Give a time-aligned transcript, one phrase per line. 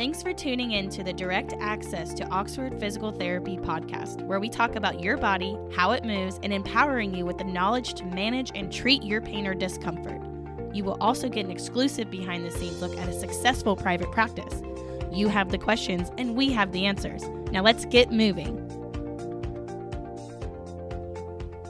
[0.00, 4.48] Thanks for tuning in to the Direct Access to Oxford Physical Therapy podcast, where we
[4.48, 8.50] talk about your body, how it moves, and empowering you with the knowledge to manage
[8.54, 10.22] and treat your pain or discomfort.
[10.74, 14.62] You will also get an exclusive behind the scenes look at a successful private practice.
[15.12, 17.22] You have the questions, and we have the answers.
[17.52, 18.56] Now let's get moving.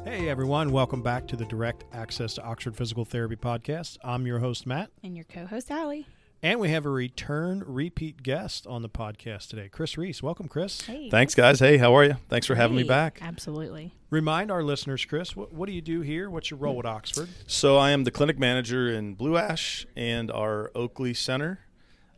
[0.04, 3.98] Hey everyone, welcome back to the Direct Access to Oxford Physical Therapy podcast.
[4.04, 4.90] I'm your host, Matt.
[5.02, 6.06] And your co host, Allie.
[6.42, 10.22] And we have a return repeat guest on the podcast today, Chris Reese.
[10.22, 10.80] Welcome, Chris.
[10.80, 11.10] Hey.
[11.10, 11.60] Thanks, guys.
[11.60, 12.16] Hey, how are you?
[12.30, 13.18] Thanks for having me back.
[13.20, 13.92] Absolutely.
[14.08, 16.30] Remind our listeners, Chris, what, what do you do here?
[16.30, 17.28] What's your role at Oxford?
[17.46, 21.60] So, I am the clinic manager in Blue Ash and our Oakley Center.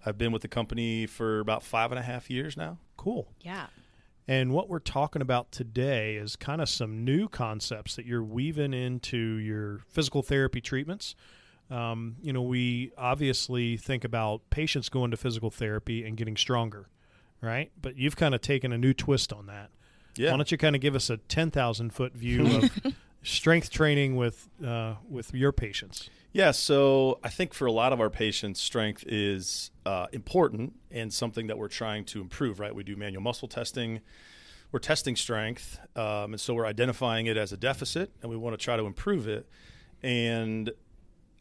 [0.06, 2.78] I've been with the company for about five and a half years now.
[2.97, 3.27] Cool.
[3.41, 3.66] Yeah.
[4.28, 8.73] And what we're talking about today is kind of some new concepts that you're weaving
[8.73, 11.16] into your physical therapy treatments.
[11.73, 16.89] Um, you know, we obviously think about patients going to physical therapy and getting stronger,
[17.41, 17.73] right?
[17.81, 19.70] But you've kind of taken a new twist on that.
[20.17, 20.33] Yeah.
[20.33, 24.17] Why don't you kind of give us a ten thousand foot view of strength training
[24.17, 26.11] with uh, with your patients?
[26.34, 31.12] Yeah, so I think for a lot of our patients, strength is uh, important and
[31.12, 32.75] something that we're trying to improve, right?
[32.75, 34.01] We do manual muscle testing.
[34.73, 38.59] We're testing strength, um, and so we're identifying it as a deficit, and we want
[38.59, 39.47] to try to improve it.
[40.03, 40.70] And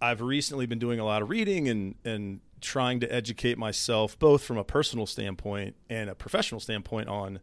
[0.02, 4.44] I've recently been doing a lot of reading and, and trying to educate myself, both
[4.44, 7.40] from a personal standpoint and a professional standpoint, on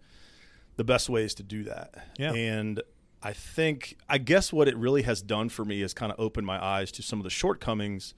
[0.77, 1.95] the best ways to do that.
[2.19, 2.33] Yeah.
[2.33, 2.83] And
[3.23, 6.47] I think, I guess what it really has done for me is kind of opened
[6.47, 8.15] my eyes to some of the shortcomings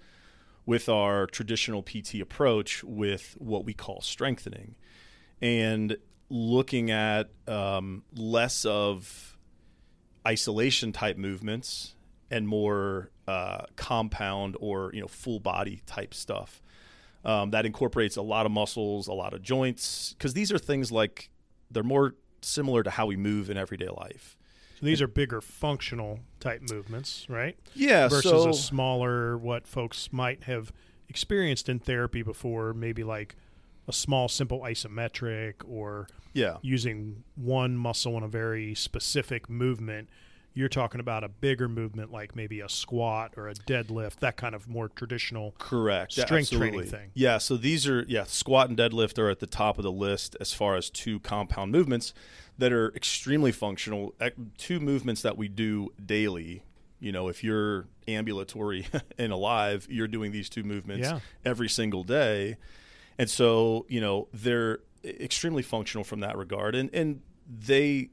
[0.67, 4.77] with our traditional PT approach with what we call strengthening
[5.41, 5.97] and
[6.29, 9.39] looking at um, less of
[10.27, 11.95] isolation type movements
[12.31, 16.61] and more uh, compound or you know full body type stuff
[17.25, 20.91] um, that incorporates a lot of muscles, a lot of joints, because these are things
[20.91, 21.31] like
[21.71, 24.37] they're more similar to how we move in everyday life.
[24.79, 27.57] So these are bigger functional type movements, right?
[27.75, 30.73] Yeah, versus so a smaller what folks might have
[31.09, 33.37] experienced in therapy before, maybe like
[33.87, 40.09] a small simple isometric or yeah, using one muscle in a very specific movement.
[40.53, 44.55] You're talking about a bigger movement like maybe a squat or a deadlift, that kind
[44.55, 47.11] of more traditional correct strength training thing.
[47.15, 50.37] Yeah, so these are yeah, squat and deadlift are at the top of the list
[50.41, 52.13] as far as two compound movements
[52.59, 54.15] that are extremely functional.
[54.21, 56.65] Eh, two movements that we do daily.
[56.99, 58.87] You know, if you're ambulatory
[59.19, 61.21] and alive, you're doing these two movements Yeah.
[61.45, 62.57] every single day.
[63.19, 66.75] And so, you know, they're extremely functional from that regard.
[66.75, 68.11] And and they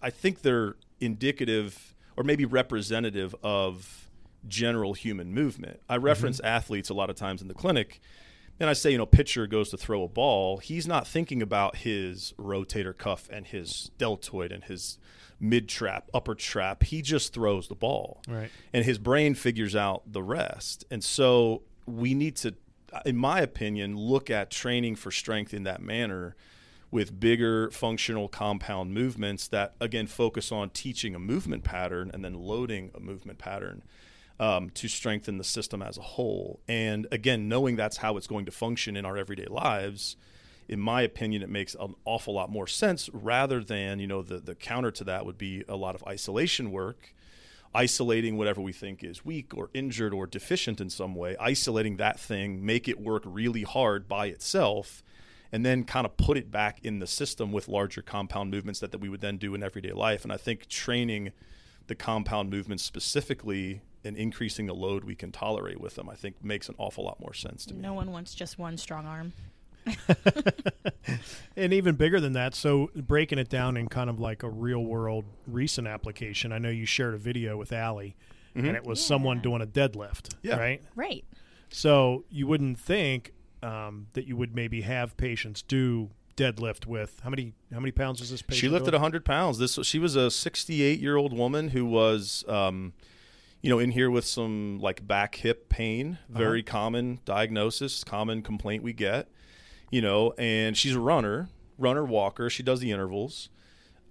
[0.00, 4.10] I think they're indicative or maybe representative of
[4.46, 5.80] general human movement.
[5.88, 6.04] I mm-hmm.
[6.04, 8.00] reference athletes a lot of times in the clinic,
[8.60, 10.58] and I say, you know, pitcher goes to throw a ball.
[10.58, 14.98] He's not thinking about his rotator cuff and his deltoid and his
[15.40, 16.84] mid trap, upper trap.
[16.84, 18.50] He just throws the ball Right.
[18.72, 20.84] and his brain figures out the rest.
[20.90, 22.54] And so we need to,
[23.04, 26.36] in my opinion, look at training for strength in that manner
[26.92, 32.34] with bigger functional compound movements that, again, focus on teaching a movement pattern and then
[32.34, 33.82] loading a movement pattern.
[34.40, 36.58] Um, to strengthen the system as a whole.
[36.66, 40.16] And again, knowing that's how it's going to function in our everyday lives,
[40.68, 44.38] in my opinion, it makes an awful lot more sense rather than, you know, the,
[44.38, 47.14] the counter to that would be a lot of isolation work
[47.74, 52.20] isolating whatever we think is weak or injured or deficient in some way, isolating that
[52.20, 55.02] thing, make it work really hard by itself,
[55.52, 58.90] and then kind of put it back in the system with larger compound movements that,
[58.90, 60.24] that we would then do in everyday life.
[60.24, 61.32] And I think training
[61.86, 66.42] the compound movements specifically and increasing the load we can tolerate with them, I think
[66.42, 67.80] makes an awful lot more sense to me.
[67.80, 69.32] No one wants just one strong arm.
[71.56, 74.82] And even bigger than that, so breaking it down in kind of like a real
[74.82, 76.52] world recent application.
[76.52, 78.16] I know you shared a video with Allie,
[78.56, 78.66] mm-hmm.
[78.66, 80.56] and it was someone doing a deadlift, Yeah.
[80.56, 80.82] right?
[80.96, 81.24] Right.
[81.68, 83.32] So you wouldn't think
[83.62, 88.20] um, that you would maybe have patients do deadlift with how many how many pounds
[88.20, 88.60] was this patient?
[88.60, 88.94] She lifted?
[88.94, 89.58] 100 pounds.
[89.58, 92.92] This she was a 68 year old woman who was, um,
[93.60, 98.82] you know, in here with some like back hip pain, very common diagnosis, common complaint
[98.82, 99.28] we get,
[99.90, 101.48] you know, and she's a runner,
[101.78, 102.50] runner walker.
[102.50, 103.48] She does the intervals,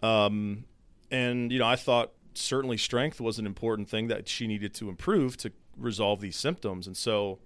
[0.02, 0.66] um,
[1.10, 4.90] and you know, I thought certainly strength was an important thing that she needed to
[4.90, 7.40] improve to resolve these symptoms, and so.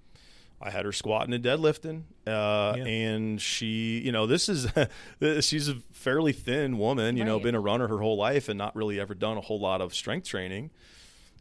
[0.62, 2.86] I had her squatting and deadlifting, uh, Yeah.
[2.86, 4.68] and she, you know, this is
[5.46, 8.76] she's a fairly thin woman, you know, been a runner her whole life and not
[8.76, 10.72] really ever done a whole lot of strength training.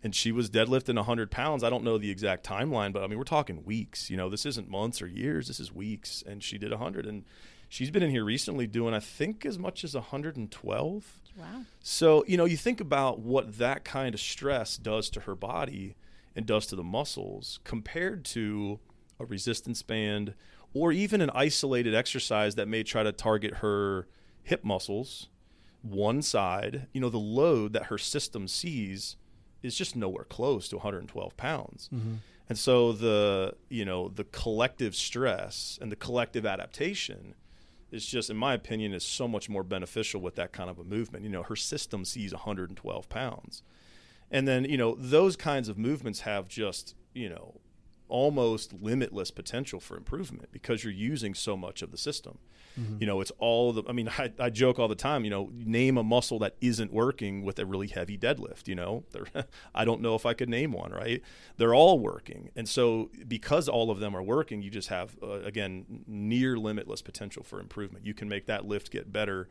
[0.03, 1.65] and she was deadlifting 100 pounds.
[1.65, 4.11] I don't know the exact timeline, but I mean, we're talking weeks.
[4.11, 5.49] You know, this isn't months or years.
[5.49, 6.23] This is weeks.
[6.27, 7.07] And she did 100.
[7.07, 7.25] And
[7.71, 11.21] she's been in here recently doing, I think, as much as 112.
[11.39, 11.63] Wow.
[11.81, 15.97] So, you know, you think about what that kind of stress does to her body
[16.37, 18.81] and does to the muscles compared to
[19.19, 20.35] a resistance band
[20.73, 24.09] or even an isolated exercise that may try to target her
[24.43, 25.29] hip muscles,
[25.83, 29.17] one side, you know, the load that her system sees
[29.63, 31.89] is just nowhere close to 112 pounds.
[31.95, 32.15] Mm-hmm.
[32.49, 37.35] And so the, you know, the collective stress and the collective adaptation
[37.91, 40.85] is just, in my opinion, is so much more beneficial with that kind of a
[40.85, 41.25] movement.
[41.25, 43.63] You know, her system sees 112 pounds.
[44.31, 47.61] And then, you know, those kinds of movements have just, you know,
[48.15, 52.39] almost limitless potential for improvement because you're using so much of the system.
[52.79, 52.99] Mm-hmm.
[53.01, 55.51] You know, it's all the, I mean, I, I, joke all the time, you know,
[55.53, 59.03] name a muscle that isn't working with a really heavy deadlift, you know,
[59.75, 61.23] I don't know if I could name one, right?
[61.57, 62.51] They're all working.
[62.55, 67.03] And so because all of them are working, you just have, uh, again, near limitless
[67.03, 68.07] potential for improvement.
[68.07, 69.49] You can make that lift get better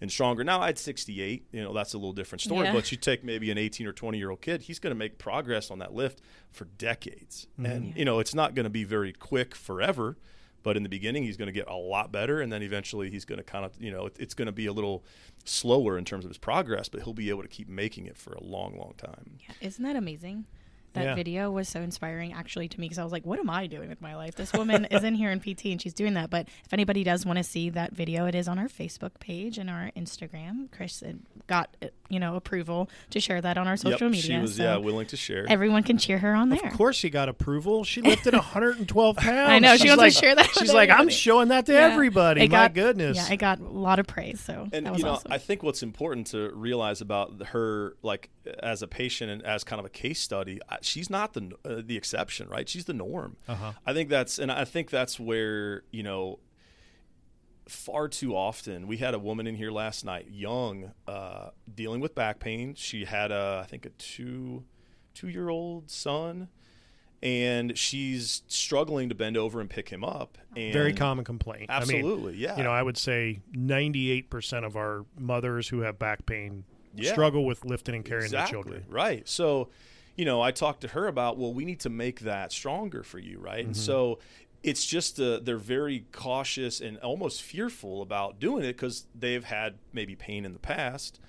[0.00, 0.44] and stronger.
[0.44, 2.66] Now at 68, you know, that's a little different story.
[2.66, 2.72] Yeah.
[2.72, 5.18] But you take maybe an 18 or 20 year old kid, he's going to make
[5.18, 6.20] progress on that lift
[6.50, 7.46] for decades.
[7.58, 7.66] Mm-hmm.
[7.66, 10.16] And, you know, it's not going to be very quick forever.
[10.62, 13.26] But in the beginning, he's going to get a lot better, and then eventually he's
[13.26, 15.04] going to kind of, you know, it, it's going to be a little
[15.44, 18.32] slower in terms of his progress, but he'll be able to keep making it for
[18.32, 19.36] a long, long time.
[19.40, 20.46] Yeah, isn't that amazing?
[20.94, 21.14] That yeah.
[21.14, 23.88] video was so inspiring actually to me because I was like, what am I doing
[23.88, 24.34] with my life?
[24.34, 26.30] This woman is in here in PT and she's doing that.
[26.30, 29.58] But if anybody does want to see that video, it is on our Facebook page
[29.58, 30.70] and our Instagram.
[30.72, 31.02] Chris
[31.46, 34.36] got uh, you know approval to share that on our social yep, media.
[34.36, 35.46] She was so yeah willing to share.
[35.48, 36.66] Everyone can cheer her on there.
[36.66, 37.84] Of course, she got approval.
[37.84, 39.50] She lifted 112 pounds.
[39.50, 40.50] I know she wants like, to share that.
[40.58, 41.92] She's like, I'm showing that to yeah.
[41.92, 42.42] everybody.
[42.42, 43.16] It my got, goodness.
[43.16, 44.40] Yeah, I got a lot of praise.
[44.40, 45.32] So and you know, awesome.
[45.32, 48.30] I think what's important to realize about her, like
[48.62, 51.96] as a patient and as kind of a case study, she's not the uh, the
[51.96, 52.68] exception, right?
[52.68, 53.36] She's the norm.
[53.48, 53.72] Uh-huh.
[53.86, 56.38] I think that's, and I think that's where you know,
[57.68, 62.14] far too often we had a woman in here last night, young, uh, dealing with
[62.14, 62.74] back pain.
[62.74, 64.64] She had a, I think, a two
[65.14, 66.48] two year old son.
[67.22, 70.36] And she's struggling to bend over and pick him up.
[70.54, 71.66] And Very common complaint.
[71.70, 72.56] Absolutely, I mean, yeah.
[72.58, 76.64] You know, I would say 98% of our mothers who have back pain
[76.94, 77.12] yeah.
[77.12, 78.56] struggle with lifting and carrying exactly.
[78.56, 78.84] their children.
[78.88, 79.26] Right.
[79.26, 79.70] So,
[80.16, 83.18] you know, I talked to her about, well, we need to make that stronger for
[83.18, 83.60] you, right?
[83.60, 83.68] Mm-hmm.
[83.68, 84.18] And so
[84.64, 89.74] it's just uh, they're very cautious and almost fearful about doing it because they've had
[89.92, 91.20] maybe pain in the past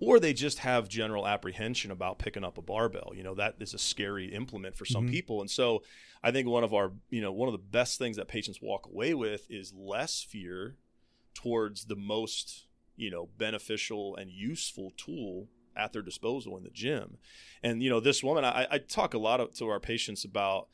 [0.00, 3.74] or they just have general apprehension about picking up a barbell you know that is
[3.74, 5.12] a scary implement for some mm-hmm.
[5.12, 5.82] people and so
[6.22, 8.86] i think one of our you know one of the best things that patients walk
[8.86, 10.76] away with is less fear
[11.34, 17.18] towards the most you know beneficial and useful tool at their disposal in the gym.
[17.62, 20.68] And you know, this woman, I, I talk a lot of, to our patients about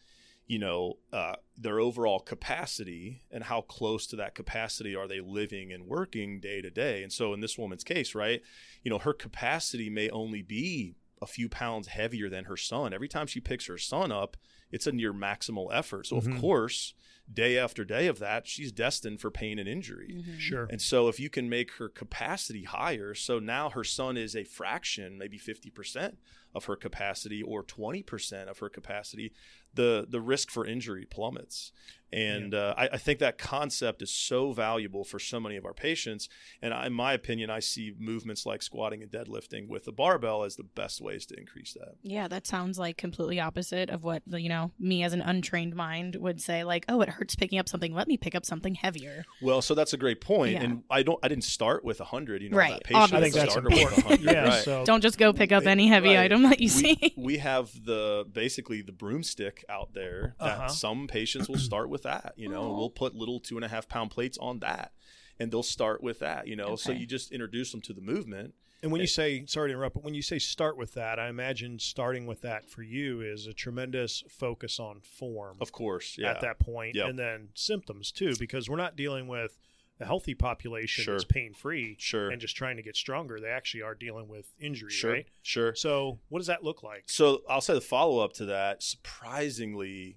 [0.47, 5.73] you know uh, their overall capacity and how close to that capacity are they living
[5.73, 7.03] and working day to day.
[7.03, 8.43] And so, in this woman's case, right,
[8.83, 12.93] you know, her capacity may only be a few pounds heavier than her son.
[12.93, 14.37] Every time she picks her son up,
[14.73, 16.07] it's a near maximal effort.
[16.07, 16.33] So, mm-hmm.
[16.33, 16.95] of course,
[17.33, 20.17] day after day of that, she's destined for pain and injury.
[20.17, 20.39] Mm-hmm.
[20.39, 20.67] Sure.
[20.71, 24.45] And so if you can make her capacity higher, so now her son is a
[24.45, 26.17] fraction, maybe 50%
[26.55, 29.33] of her capacity or 20% of her capacity,
[29.75, 31.73] the the risk for injury plummets.
[32.13, 32.59] And yeah.
[32.59, 36.29] uh, I, I, think that concept is so valuable for so many of our patients.
[36.61, 40.43] And I, in my opinion, I see movements like squatting and deadlifting with the barbell
[40.43, 41.95] as the best ways to increase that.
[42.03, 46.17] Yeah, that sounds like completely opposite of what you know me as an untrained mind
[46.17, 46.65] would say.
[46.65, 47.95] Like, oh, it hurts picking up something.
[47.95, 49.25] Let me pick up something heavier.
[49.41, 50.55] Well, so that's a great point.
[50.55, 50.63] Yeah.
[50.63, 51.19] And I don't.
[51.23, 52.43] I didn't start with a hundred.
[52.43, 52.83] You know, right.
[52.89, 54.21] That I think that's important.
[54.21, 54.49] yeah.
[54.49, 54.65] Right.
[54.65, 56.25] So don't just go pick up any heavy right.
[56.25, 57.15] item that you we, see.
[57.17, 60.69] We have the basically the broomstick out there that uh-huh.
[60.69, 62.35] some patients will start with that.
[62.37, 64.93] You know, we'll put little two and a half pound plates on that,
[65.39, 66.47] and they'll start with that.
[66.47, 66.77] You know, okay.
[66.77, 68.55] so you just introduce them to the movement.
[68.83, 71.29] And when you say, sorry to interrupt, but when you say start with that, I
[71.29, 75.59] imagine starting with that for you is a tremendous focus on form.
[75.61, 76.31] Of course, yeah.
[76.31, 77.09] At that point, yep.
[77.09, 79.59] and then symptoms too, because we're not dealing with
[80.01, 81.15] a healthy population sure.
[81.15, 82.31] that's pain free sure.
[82.31, 83.39] and just trying to get stronger.
[83.39, 85.13] They actually are dealing with injury, sure.
[85.13, 85.27] right?
[85.43, 85.75] Sure.
[85.75, 87.05] So, what does that look like?
[87.07, 88.83] So, I'll say the follow up to that.
[88.83, 90.17] Surprisingly,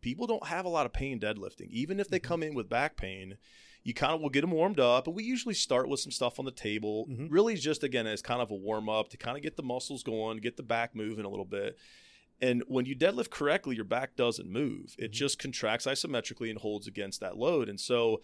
[0.00, 1.68] people don't have a lot of pain deadlifting.
[1.70, 2.28] Even if they mm-hmm.
[2.28, 3.36] come in with back pain,
[3.82, 5.06] you kind of will get them warmed up.
[5.06, 7.28] And we usually start with some stuff on the table, mm-hmm.
[7.28, 10.02] really just again as kind of a warm up to kind of get the muscles
[10.02, 11.78] going, get the back moving a little bit.
[12.42, 14.94] And when you deadlift correctly, your back doesn't move.
[14.98, 15.12] It mm-hmm.
[15.12, 17.68] just contracts isometrically and holds against that load.
[17.68, 18.22] And so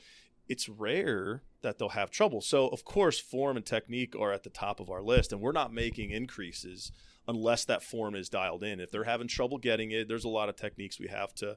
[0.48, 2.40] it's rare that they'll have trouble.
[2.40, 5.52] So, of course, form and technique are at the top of our list, and we're
[5.52, 6.92] not making increases
[7.28, 8.78] unless that form is dialed in.
[8.78, 11.56] If they're having trouble getting it, there's a lot of techniques we have to,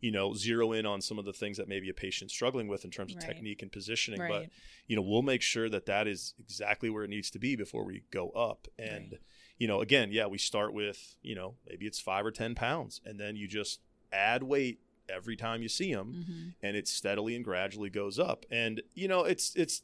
[0.00, 2.86] you know, zero in on some of the things that maybe a patient's struggling with
[2.86, 3.26] in terms of Right.
[3.34, 4.20] technique and positioning.
[4.20, 4.30] Right.
[4.30, 4.50] But
[4.86, 7.84] you know, we'll make sure that that is exactly where it needs to be before
[7.84, 8.66] we go up.
[8.78, 9.20] And Right.
[9.58, 13.02] you know, again, yeah, we start with you know maybe it's five or ten pounds,
[13.04, 13.80] and then you just
[14.10, 14.80] add weight
[15.14, 16.48] every time you see them Mm-hmm.
[16.62, 18.46] and it steadily and gradually goes up.
[18.50, 19.82] And you know, it's it's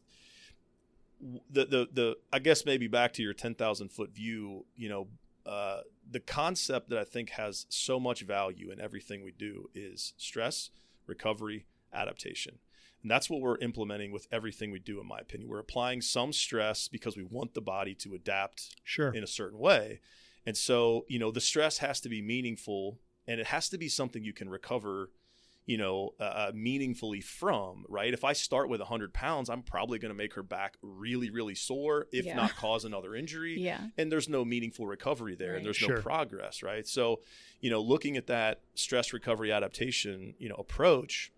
[1.51, 4.67] the the the I guess maybe back to your ten thousand foot view.
[4.77, 5.09] You know,
[5.47, 5.81] uh,
[6.11, 10.71] the concept that I think has so much value in everything we do is stress,
[11.07, 12.59] recovery, adaptation.
[13.03, 15.49] And that's what we're implementing with everything we do, in my opinion.
[15.49, 19.13] We're applying some stress because we want the body to adapt Sure.
[19.13, 20.01] in a certain way.
[20.45, 23.89] And so, you know, the stress has to be meaningful and it has to be
[23.89, 25.11] something you can recover,
[25.67, 28.15] you know, uh, meaningfully from, right?
[28.15, 31.55] If I start with 100 pounds, I'm probably going to make her back really, really
[31.57, 32.37] sore, if Yeah.
[32.37, 33.59] not cause another injury.
[33.61, 33.89] Yeah.
[33.99, 35.57] And there's no meaningful recovery there Right.
[35.57, 35.97] and there's Sure.
[35.97, 36.87] no progress, right?
[36.87, 37.21] So,
[37.61, 41.33] you know, looking at that stress recovery adaptation, you know, approach,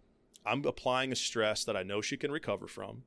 [0.45, 3.04] I'm applying a stress that I know she can recover from.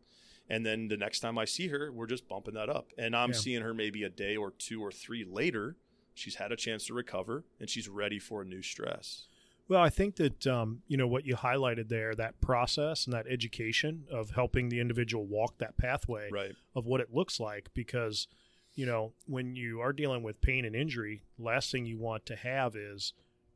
[0.49, 2.91] And then the next time I see her, we're just bumping that up.
[2.97, 3.37] And I'm Yeah.
[3.37, 5.77] seeing her maybe a day or two or three later.
[6.13, 9.27] She's had a chance to recover and she's ready for a new stress.
[9.67, 13.25] Well, I think that um, you know what you highlighted there, that process and that
[13.29, 16.53] education of helping the individual walk that pathway Right.
[16.75, 18.27] of what it looks like, because
[18.75, 22.35] you know when you are dealing with pain and injury, last thing you want to
[22.35, 23.13] have is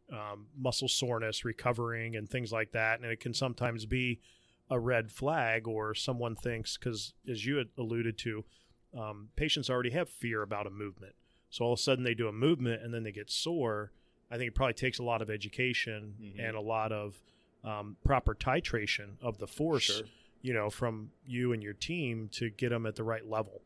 [0.09, 4.21] um, muscle soreness, recovering, and things like that, and it can sometimes be
[4.69, 8.45] a red flag, or someone thinks because as you had alluded to,
[8.97, 11.15] um, patients already have fear about a movement,
[11.55, 13.91] so all of a sudden they do a movement and then they get sore.
[14.29, 16.47] I think it probably takes a lot of education Mhm.
[16.49, 17.21] and a lot of
[17.63, 20.01] um, proper titration of the force, Sure.
[20.41, 23.61] you know, from you and your team to get them at the right level.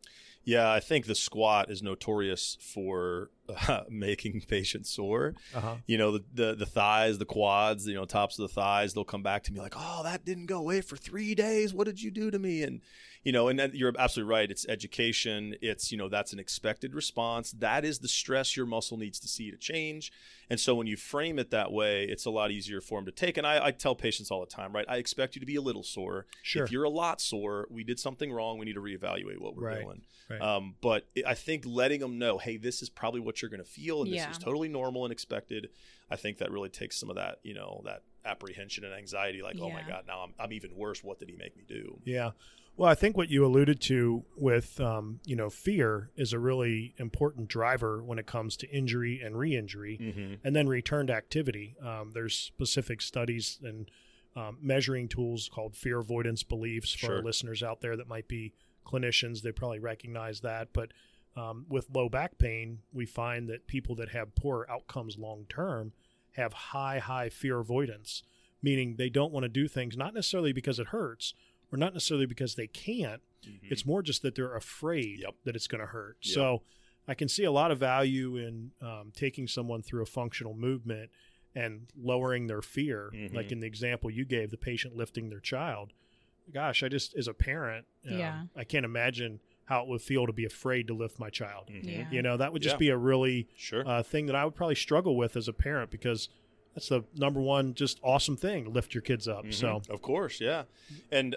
[0.46, 3.30] Yeah, I think the squat is notorious for
[3.68, 5.34] uh, making patients sore.
[5.56, 5.78] Uh-huh.
[5.88, 9.04] You know, the, the the thighs, the quads, you know, tops of the thighs, they'll
[9.04, 11.74] come back to me like, "Oh, that didn't go away for 3 days.
[11.74, 12.82] What did you do to me?" And
[13.24, 14.50] you know, and you're absolutely right.
[14.50, 15.56] It's education.
[15.62, 17.52] It's, you know, that's an expected response.
[17.52, 20.12] That is the stress your muscle needs to see to change.
[20.50, 23.12] And so when you frame it that way, it's a lot easier for them to
[23.12, 23.38] take.
[23.38, 24.86] And I, I tell patients all the time, right?
[24.88, 26.26] I expect you to be a little sore.
[26.42, 26.64] Sure.
[26.64, 28.58] If you're a lot sore, we did something wrong.
[28.58, 29.84] We need to reevaluate what we're Right.
[29.84, 30.02] doing.
[30.30, 30.42] Right.
[30.42, 33.70] Um, but I think letting them know, hey, this is probably what you're going to
[33.70, 34.28] feel, and Yeah.
[34.28, 35.70] this is totally normal and expected.
[36.10, 39.42] I think that really takes some of that, you know, that apprehension and anxiety.
[39.42, 41.04] Like, oh my god, now I'm, I'm even worse.
[41.04, 42.00] What did he make me do?
[42.06, 42.32] Yeah.
[42.78, 46.94] Well, I think what you alluded to with, um, you know, fear is a really
[46.98, 50.34] important driver when it comes to injury and re-injury, Mm-hmm.
[50.48, 51.76] and then return to activity.
[51.84, 53.92] Um, there's specific studies and
[54.38, 57.22] um, measuring tools called fear avoidance beliefs for Sure.
[57.22, 58.54] listeners out there that might be
[58.86, 59.42] clinicians.
[59.42, 60.92] They probably recognize that, but
[61.36, 65.92] um, with low back pain, we find that people that have poor outcomes long term
[66.34, 68.24] have high, high fear avoidance,
[68.62, 71.34] meaning they don't want to do things not necessarily because it hurts
[71.72, 73.22] or not necessarily because they can't.
[73.64, 75.36] It's more just that they're afraid Yep.
[75.46, 76.18] that it's going to hurt.
[76.24, 76.34] Yep.
[76.34, 76.62] So
[77.08, 81.10] I can see a lot of value in um, taking someone through a functional movement
[81.56, 83.12] and lowering their fear.
[83.14, 83.34] Mhm.
[83.34, 85.94] Like in the example you gave, the patient lifting their child.
[86.52, 88.44] Gosh, I just, as a parent, um, Yeah.
[88.56, 89.40] I can't imagine
[89.70, 91.68] how it would feel to be afraid to lift my child.
[91.70, 91.86] Mhm.
[91.86, 92.12] Yeah.
[92.12, 92.80] You know, that would just Yeah.
[92.80, 93.88] be a really Sure.
[93.88, 96.28] uh, thing that I would probably struggle with as a parent because
[96.74, 99.46] that's the number one just awesome thing lift your kids up.
[99.46, 99.54] Mhm.
[99.54, 100.64] So of course, yeah,
[101.12, 101.36] and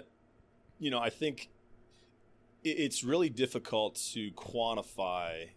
[0.79, 1.49] you know, I think
[2.63, 5.49] it's really difficult to quantify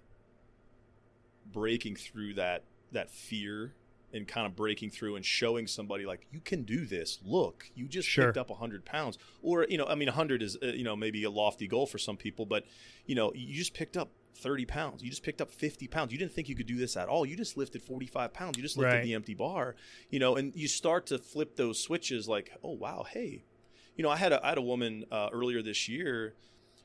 [1.50, 3.74] breaking through that that fear
[4.12, 7.18] and kind of breaking through and showing somebody like you can do this.
[7.24, 8.26] Look you just Sure.
[8.26, 9.18] picked up 100 pounds.
[9.42, 11.98] Or you know i mean 100 is uh, you know maybe a lofty goal for
[11.98, 12.64] some people but
[13.06, 15.02] you know you just picked up 30 pounds.
[15.02, 16.12] You just picked up 50 pounds.
[16.12, 17.24] You didn't think you could do this at all.
[17.24, 18.58] You just lifted 45 pounds.
[18.58, 19.02] You just lifted Right.
[19.04, 19.74] the empty bar
[20.10, 23.44] you know and you start to flip those switches like oh wow hey.
[23.96, 26.34] You know i had a, I had a woman uh, earlier this year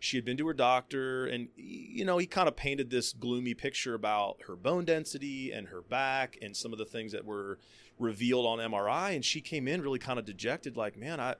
[0.02, 3.54] she had been to her doctor and you know he kind of painted this gloomy
[3.54, 7.60] picture about her bone density and her back and some of the things that were
[8.00, 11.36] revealed on mri and she came in really kind of dejected like man i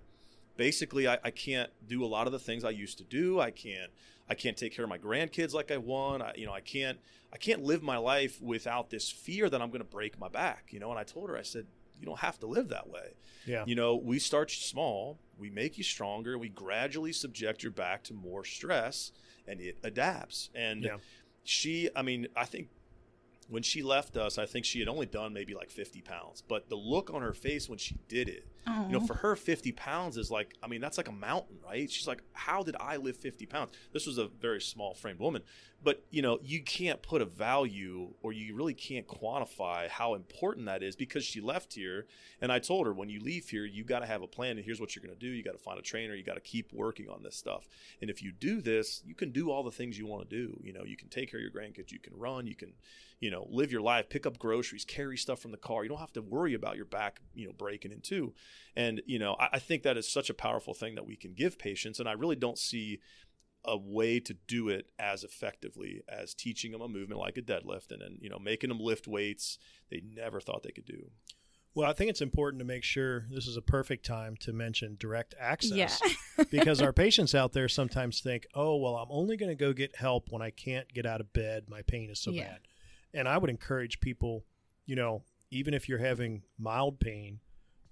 [0.58, 3.40] basically I, I can't do a lot of the things i used to do.
[3.40, 3.92] I can't
[4.30, 6.22] i can't take care of my grandkids like i want.
[6.22, 7.00] I, you know i can't
[7.34, 10.68] i can't live my life without this fear that i'm going to break my back
[10.70, 11.66] you know and i told her i said
[12.02, 13.14] you don't have to live that way
[13.46, 18.04] yeah, you know, we start small, we make you stronger, we gradually subject your back
[18.04, 19.12] to more stress
[19.48, 20.50] and it adapts.
[20.54, 20.98] And Yeah.
[21.44, 22.70] she, I mean, I think
[23.50, 26.70] when she left us, I think she had only done maybe like 50 pounds, but
[26.70, 29.08] the look on her face when she did it, You know, oh.
[29.08, 31.90] for her, 50 pounds is like, I mean, that's like a mountain, right?
[31.90, 33.72] She's like, how did I lift 50 pounds?
[33.92, 35.42] This was a very small framed woman.
[35.84, 40.68] But, you know, you can't put a value or you really can't quantify how important
[40.68, 42.06] that is because she left here.
[42.40, 44.58] And I told her, when you leave here, you got to have a plan.
[44.58, 45.32] And here's what you're going to do.
[45.32, 46.14] You got to find a trainer.
[46.14, 47.68] You got to keep working on this stuff.
[48.00, 50.60] And if you do this, you can do all the things you want to do.
[50.64, 51.92] You know, you can take care of your grandkids.
[51.92, 52.46] You can run.
[52.46, 52.74] You can,
[53.20, 55.82] you know, live your life, pick up groceries, carry stuff from the car.
[55.84, 58.34] You don't have to worry about your back, you know, breaking in two.
[58.76, 61.34] And, you know, I, I think that is such a powerful thing that we can
[61.34, 62.00] give patients.
[62.00, 63.00] And I really don't see
[63.64, 67.92] a way to do it as effectively as teaching them a movement like a deadlift
[67.92, 69.60] and then, you know, making them lift weights
[69.92, 71.12] they never thought they could do.
[71.74, 74.98] Well, I think it's important to make sure this is a perfect time to mention
[75.00, 76.02] direct access.
[76.38, 76.44] Yeah.
[76.52, 79.96] because our patients out there sometimes think, oh, well, I'm only going to go get
[79.96, 81.66] help when I can't get out of bed.
[81.70, 82.44] My pain is so Yeah.
[82.44, 82.60] bad.
[83.14, 84.44] And I would encourage people,
[84.86, 87.40] you know, even if you're having mild pain,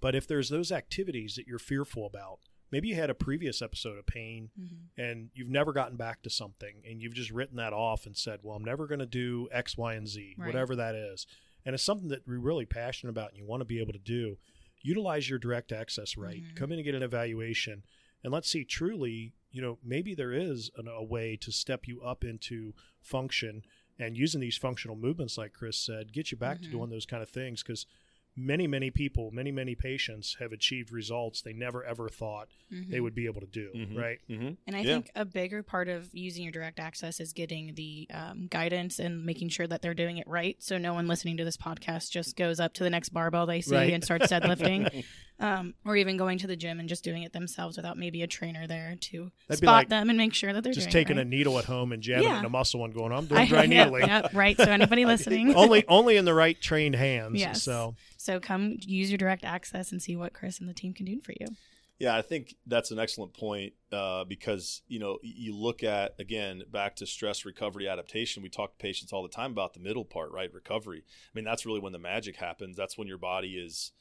[0.00, 2.40] but if there's those activities that you're fearful about,
[2.70, 4.78] maybe you had a previous episode of pain Mhm.
[4.96, 8.40] and you've never gotten back to something and you've just written that off and said,
[8.42, 10.46] well, I'm never going to do X, Y, and Z, Right.
[10.46, 11.26] whatever that is.
[11.64, 13.98] And it's something that you're really passionate about and you want to be able to
[13.98, 14.38] do.
[14.82, 16.42] Utilize your direct access right.
[16.42, 16.56] Mhm.
[16.56, 17.82] Come in and get an evaluation
[18.22, 22.00] and let's see truly, you know, maybe there is an, a way to step you
[22.02, 23.62] up into function
[23.98, 26.70] and using these functional movements, like Chris said, get you back to Mhm.
[26.70, 27.84] doing those kind of things because
[28.36, 33.02] many, many people, many, many patients have achieved results they never ever thought they Mhm.
[33.02, 33.96] would be able to do, Mhm.
[33.96, 34.18] right?
[34.28, 34.50] Mm-hmm.
[34.66, 34.84] And I Yeah.
[34.94, 39.24] think a bigger part of using your direct access is getting the um, guidance and
[39.26, 40.56] making sure that they're doing it right.
[40.62, 43.60] So no one listening to this podcast just goes up to the next barbell they
[43.60, 43.92] see Right.
[43.92, 45.04] and starts deadlifting,
[45.40, 48.26] um, or even going to the gym and just doing it themselves without maybe a
[48.26, 51.04] trainer there to That'd be spot like them and make sure that they're just doing
[51.06, 53.26] taking it a needle at home and jabbing it in a muscle and going, I'm
[53.26, 54.06] doing I- dry yeah, needling.
[54.06, 54.56] yeah, right.
[54.56, 57.40] So anybody listening, only only in the right trained hands.
[57.40, 57.62] Yes.
[57.62, 61.06] So so come use your direct access and see what Chris and the team can
[61.06, 61.46] do for you.
[61.98, 66.62] Yeah, I think that's an excellent point uh, because you know you look at again
[66.72, 68.42] back to stress recovery adaptation.
[68.42, 70.52] We talk to patients all the time about the middle part, right?
[70.52, 71.02] Recovery.
[71.06, 72.74] I mean, that's really when the magic happens.
[72.74, 73.92] That's when your body is,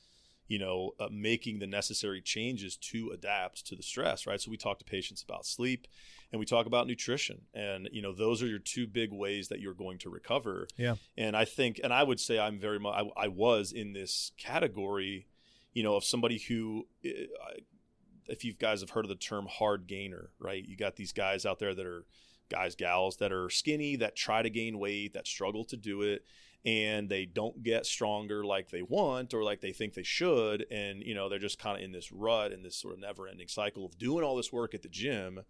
[0.49, 4.41] you know, uh, making the necessary changes to adapt to the stress, right?
[4.41, 5.87] So we talk to patients about sleep,
[6.31, 9.61] and we talk about nutrition, and you know those are your two big ways that
[9.61, 10.67] you're going to recover.
[10.75, 10.95] Yeah.
[11.15, 14.31] And I think, and I would say I'm very much, I, I was in this
[14.37, 15.27] category,
[15.73, 16.87] you know, of somebody who.
[17.05, 17.53] uh,
[18.31, 20.63] if you guys have heard of the term hard gainer, right?
[20.63, 22.05] You got these guys out there that are
[22.47, 26.23] guys, gals that are skinny, that try to gain weight, that struggle to do it,
[26.65, 30.65] and they don't get stronger like they want or like they think they should.
[30.69, 33.27] And, you know, they're just kind of in this rut, in this sort of never
[33.27, 35.41] ending cycle of doing all this work at the gym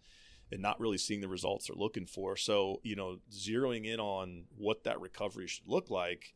[0.52, 2.36] and not really seeing the results they're looking for.
[2.36, 6.34] So, you know, zeroing in on what that recovery should look like,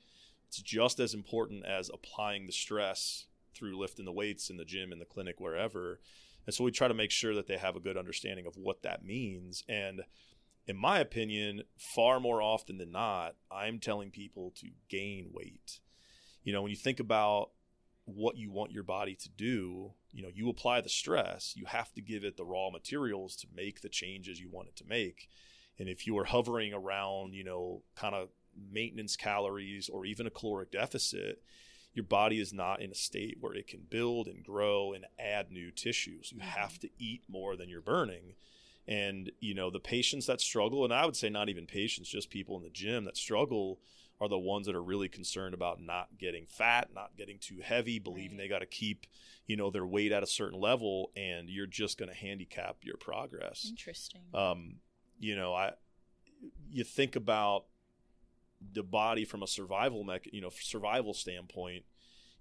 [0.47, 4.91] it's just as important as applying the stress through lifting the weights in the gym,
[4.91, 5.99] in the clinic, wherever.
[6.45, 8.81] And so we try to make sure that they have a good understanding of what
[8.83, 9.63] that means.
[9.69, 10.01] And
[10.67, 15.79] in my opinion, far more often than not, I'm telling people to gain weight.
[16.43, 17.51] You know, when you think about
[18.05, 21.91] what you want your body to do, you know, you apply the stress, you have
[21.93, 25.29] to give it the raw materials to make the changes you want it to make.
[25.79, 28.29] And if you are hovering around, you know, kind of
[28.71, 31.41] maintenance calories or even a caloric deficit,
[31.93, 35.51] your body is not in a state where it can build and grow and add
[35.51, 36.31] new tissues.
[36.31, 36.49] You mm-hmm.
[36.49, 38.35] have to eat more than you're burning.
[38.87, 42.29] And, you know, the patients that struggle, and I would say not even patients, just
[42.29, 43.79] people in the gym that struggle
[44.19, 47.99] are the ones that are really concerned about not getting fat, not getting too heavy,
[47.99, 48.43] believing Right.
[48.43, 49.05] they got to keep,
[49.47, 52.97] you know, their weight at a certain level, and you're just going to handicap your
[52.97, 54.21] progress Interesting.
[54.33, 54.75] um,
[55.19, 55.73] you know, I
[56.69, 57.65] you think about
[58.73, 61.83] the body from a survival mech, you know, survival standpoint.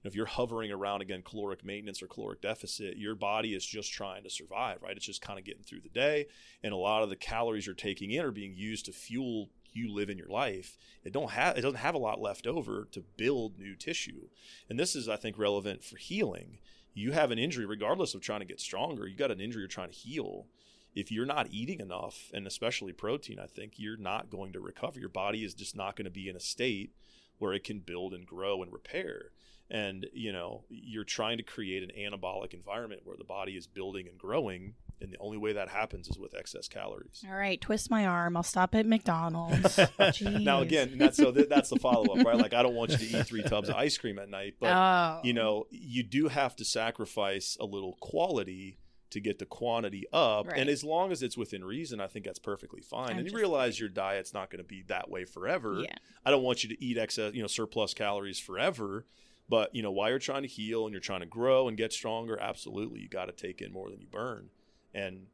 [0.04, 4.24] If you're hovering around again caloric maintenance or caloric deficit, your body is just trying
[4.24, 4.96] to survive, right?
[4.96, 6.26] It's just kind of getting through the day,
[6.62, 9.92] and a lot of the calories you're taking in are being used to fuel you
[9.92, 10.76] live in your life.
[11.04, 14.28] It don't have it doesn't have a lot left over to build new tissue,
[14.68, 16.58] and this is I think relevant for healing.
[16.94, 19.06] You have an injury, regardless of trying to get stronger.
[19.06, 20.46] You got an injury you're trying to heal
[20.94, 25.00] if you're not eating enough, and especially protein, I think you're not going to recover.
[25.00, 26.92] Your body is just not going to be in a state
[27.38, 29.30] where it can build and grow and repair.
[29.72, 34.06] And you know, you're trying to create an anabolic environment where the body is building
[34.06, 37.24] and growing, and the only way that happens is with excess calories.
[37.26, 38.36] All right, twist my arm.
[38.36, 39.80] I'll stop at McDonald's.
[40.20, 42.36] Now again, that's so th- that's the follow up, right?
[42.36, 44.68] Like I don't want you to eat three tubs of ice cream at night, but
[44.68, 45.20] oh.
[45.24, 48.78] you know, you do have to sacrifice a little quality
[49.12, 50.48] to get the quantity up.
[50.48, 50.58] Right.
[50.58, 53.10] And as long as it's within reason, I think that's perfectly fine.
[53.10, 55.80] I'm and you realize your diet's not going to be that way forever.
[55.80, 55.96] yeah.
[56.26, 59.06] I don't want you to eat excess, you know, surplus calories forever.
[59.48, 61.92] But you know, while you're trying to heal and you're trying to grow and get
[61.92, 64.48] stronger, absolutely, you got to take in more than you burn.
[64.94, 65.26] And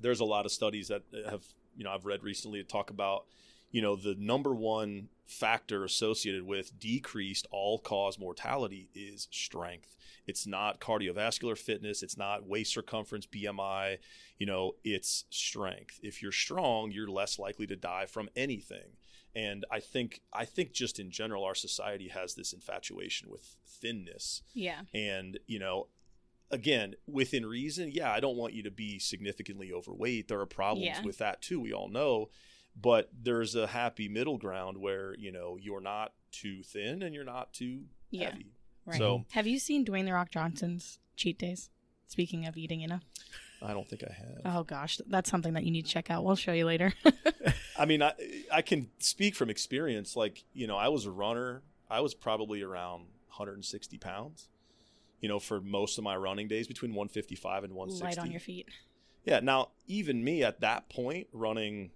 [0.00, 1.44] there's a lot of studies that have
[1.76, 3.26] you know I've read recently to talk about
[3.70, 9.96] you know the number one factor associated with decreased all cause mortality is strength.
[10.26, 12.02] It's not cardiovascular fitness.
[12.02, 13.98] It's not waist circumference bmi
[14.38, 16.00] you know it's strength.
[16.02, 18.96] If you're strong you're less likely to die from anything
[19.34, 24.42] and i think i think just in general our society has this infatuation with thinness
[24.54, 24.80] Yeah.
[24.94, 25.88] and you know
[26.50, 30.86] again within reason yeah i don't want you to be significantly overweight there are problems
[30.86, 31.02] Yeah.
[31.02, 32.30] with that too we all know
[32.80, 37.24] but there's a happy middle ground where you know you're not too thin and you're
[37.24, 38.30] not too Yeah.
[38.30, 38.46] heavy
[38.86, 38.96] Right.
[38.98, 41.68] So- have you seen Dwayne the Rock Johnson's cheat days?
[42.06, 43.04] Speaking of eating enough.
[43.62, 46.24] I don't think i have Oh gosh, that's something that you need to check out.
[46.24, 46.92] We'll show you later.
[47.78, 48.12] i mean I,
[48.52, 52.62] I can speak from experience like you know i was a runner i was probably
[52.62, 54.48] around 160 pounds
[55.20, 58.40] you know for most of my running days between 155 and 160 Light on your
[58.40, 58.68] feet.
[59.24, 59.40] Yeah.
[59.40, 61.90] Now, even me at that point, running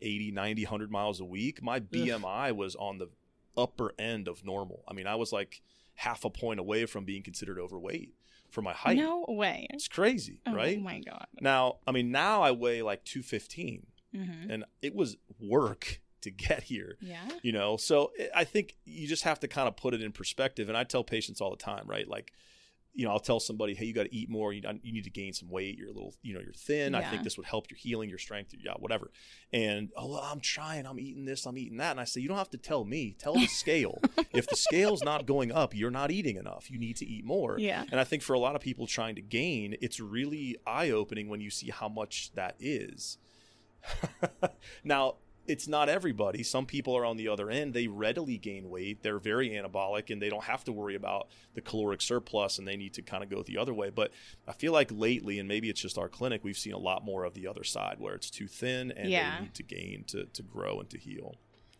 [0.00, 3.08] 80, 90, 100 miles a week, my BMI was on the
[3.56, 4.82] upper end of normal.
[4.88, 5.60] I mean, I was like
[6.00, 8.14] half a point away from being considered overweight
[8.48, 8.96] for my height.
[8.96, 9.66] No way.
[9.70, 10.78] It's crazy, Oh right?
[10.78, 11.26] Oh my god.
[11.42, 16.62] Now, I mean, now I weigh like 215, hmm and it was work to get
[16.64, 16.96] here.
[17.00, 17.28] Yeah.
[17.42, 20.12] You know, so eh, I think you just have to kind of put it in
[20.12, 20.68] perspective.
[20.68, 22.08] And I tell patients all the time, right?
[22.08, 22.32] Like,
[22.92, 24.52] you know, I'll tell somebody, hey, you got to eat more.
[24.52, 25.78] You, you need to gain some weight.
[25.78, 26.94] You're a little, you know, you're thin.
[26.94, 29.10] I think this would help your healing, your strength, yeah, whatever.
[29.52, 30.86] And oh, well, I'm trying.
[30.86, 31.46] I'm eating this.
[31.46, 31.92] I'm eating that.
[31.92, 33.16] And I say, you don't have to tell me.
[33.18, 34.00] Tell the scale.
[34.32, 36.70] if the scale's not going up, you're not eating enough.
[36.70, 37.56] You need to eat more.
[37.58, 37.84] Yeah.
[37.90, 41.28] And I think for a lot of people trying to gain, it's really eye opening
[41.28, 43.18] when you see how much that is.
[44.84, 46.42] now, it's not everybody.
[46.42, 47.74] Some people are on the other end.
[47.74, 49.02] They readily gain weight.
[49.02, 52.76] They're very anabolic and they don't have to worry about the caloric surplus and they
[52.76, 53.90] need to kind of go the other way.
[53.90, 54.12] But
[54.46, 57.24] I feel like lately, and maybe it's just our clinic, we've seen a lot more
[57.24, 59.36] of the other side where it's too thin and Yeah.
[59.38, 61.34] they need to gain to, to grow and to heal.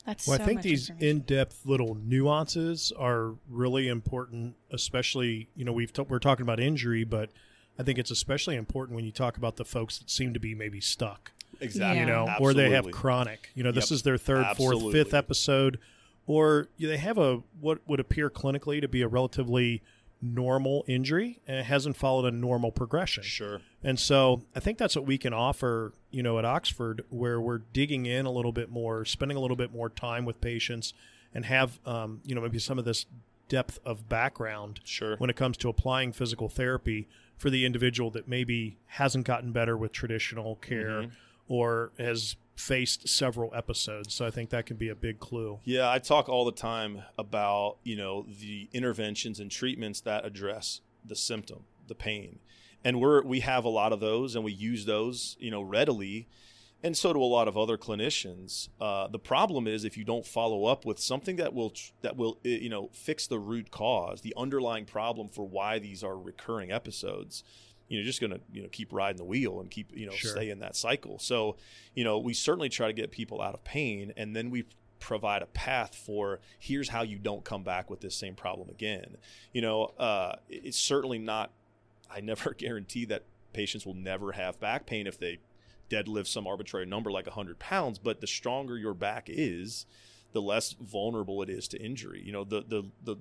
[0.07, 5.65] That's Well, so I think much these in-depth little nuances are really important, especially you
[5.65, 7.31] know we've t- we're talking about injury, but
[7.79, 10.55] I think it's especially important when you talk about the folks that seem to be
[10.55, 12.01] maybe stuck, Exactly.
[12.01, 12.65] you know, Absolutely.
[12.65, 13.51] or they have chronic.
[13.55, 13.95] You know, this Yep.
[13.97, 15.79] is their third, fourth, fifth episode,
[16.27, 19.83] or they have a what would appear clinically to be a relatively
[20.23, 23.23] normal injury and it hasn't followed a normal progression.
[23.23, 23.61] Sure.
[23.83, 27.63] And so I think that's what we can offer, you know, at Oxford, where we're
[27.73, 30.93] digging in a little bit more, spending a little bit more time with patients,
[31.35, 33.07] and have, um, you know, maybe some of this
[33.49, 35.17] depth of background Sure.
[35.17, 39.75] when it comes to applying physical therapy for the individual that maybe hasn't gotten better
[39.77, 41.11] with traditional care Mhm.
[41.51, 44.15] Or has faced several episodes.
[44.15, 45.59] So I think that can be a big clue.
[45.65, 50.81] Yeah, I talk all the time about, you know, the interventions and treatments that address
[51.05, 52.39] the symptom, the pain.
[52.85, 56.29] And we're we have a lot of those and we use those, you know, readily.
[56.85, 58.69] And so do a lot of other clinicians.
[58.81, 62.39] Uh, the problem is if you don't follow up with something that will that will
[62.45, 66.71] eh, you know fix the root cause, the underlying problem for why these are recurring
[66.71, 67.43] episodes,
[67.91, 70.31] you're just going to you know keep riding the wheel and keep you know Sure.
[70.33, 71.19] stay in that cycle.
[71.19, 71.57] So
[71.95, 74.65] you know we certainly try to get people out of pain, and then we
[75.01, 79.17] provide a path for here's how you don't come back with this same problem again.
[79.53, 81.51] You know, uh, it's certainly not.
[82.11, 85.39] I never guarantee that patients will never have back pain if they
[85.91, 89.87] deadlift some arbitrary number like 100 pounds but the stronger your back is
[90.33, 93.17] the less vulnerable it is to injury you know the the the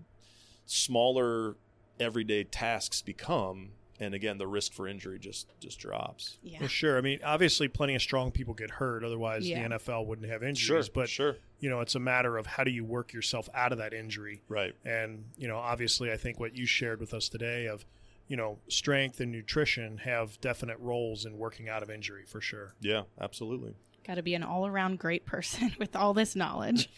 [0.68, 1.56] smaller
[2.00, 6.60] everyday tasks become and again the risk for injury just just drops Yeah.
[6.62, 6.98] Well, sure.
[6.98, 9.04] I mean, obviously, plenty of strong people get hurt.
[9.04, 9.68] Otherwise, Yeah.
[9.68, 10.90] the NFL wouldn't have injuries sure injuries.
[10.90, 13.78] but sure you know, it's a matter of how do you work yourself out of
[13.80, 14.42] that injury.
[14.48, 17.86] right And, you know, obviously, I think what you shared with us today of,
[18.30, 22.76] you know, strength and nutrition have definite roles in working out of injury for sure.
[22.80, 26.90] yeah absolutely Got to be an all around great person with all this knowledge.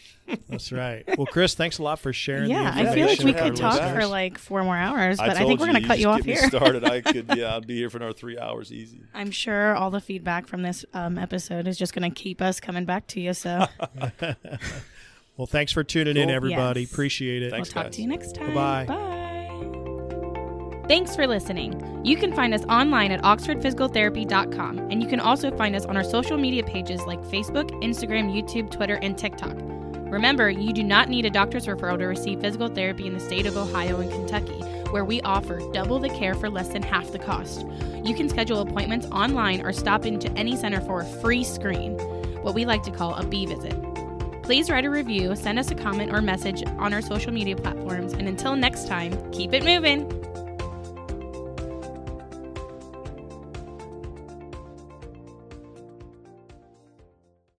[0.48, 1.04] That's right.
[1.18, 2.50] Well, Chris, thanks a lot for sharing.
[2.50, 3.94] yeah, the I feel like we could talk listeners.
[4.02, 6.18] for like four more hours, but I, told think we're going to cut you off
[6.18, 6.48] get me here.
[6.48, 9.90] started i could yeah i'd be here for another three hours easy I'm sure all
[9.90, 13.20] the feedback from this um, episode is just going to keep us coming back to
[13.20, 13.34] you.
[13.34, 13.66] So
[15.36, 16.82] well, thanks for tuning in, everybody.
[16.82, 16.92] Yes.
[16.92, 17.50] Appreciate it.
[17.50, 17.96] Thanks, we'll talk guys.
[17.96, 18.54] to you next time.
[18.54, 18.84] Bye-bye.
[18.86, 19.21] Bye.
[20.92, 22.02] Thanks for listening.
[22.04, 26.04] You can find us online at oxfordphysicaltherapy.com, and you can also find us on our
[26.04, 29.54] social media pages like Facebook, Instagram, YouTube, Twitter, and TikTok.
[30.12, 33.46] Remember, you do not need a doctor's referral to receive physical therapy in the state
[33.46, 37.18] of Ohio and Kentucky, where we offer double the care for less than half the
[37.18, 37.64] cost.
[38.04, 41.96] You can schedule appointments online or stop into any center for a free screen,
[42.42, 43.74] what we like to call a B visit.
[44.42, 48.12] Please write a review, send us a comment or message on our social media platforms,
[48.12, 50.06] and until next time, keep it moving.